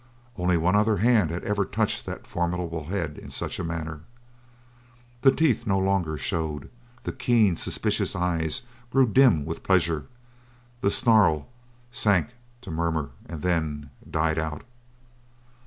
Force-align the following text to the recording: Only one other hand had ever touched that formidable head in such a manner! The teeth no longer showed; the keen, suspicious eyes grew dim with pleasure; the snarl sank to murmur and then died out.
Only 0.35 0.57
one 0.57 0.75
other 0.75 0.97
hand 0.97 1.29
had 1.29 1.43
ever 1.43 1.63
touched 1.63 2.07
that 2.07 2.25
formidable 2.25 2.85
head 2.85 3.19
in 3.19 3.29
such 3.29 3.59
a 3.59 3.63
manner! 3.63 4.01
The 5.21 5.29
teeth 5.29 5.67
no 5.67 5.77
longer 5.77 6.17
showed; 6.17 6.71
the 7.03 7.11
keen, 7.11 7.55
suspicious 7.55 8.15
eyes 8.15 8.63
grew 8.89 9.05
dim 9.05 9.45
with 9.45 9.61
pleasure; 9.61 10.07
the 10.81 10.89
snarl 10.89 11.49
sank 11.91 12.29
to 12.61 12.71
murmur 12.71 13.11
and 13.29 13.43
then 13.43 13.91
died 14.09 14.39
out. 14.39 14.63